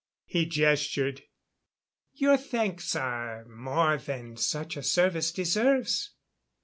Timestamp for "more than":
3.45-4.35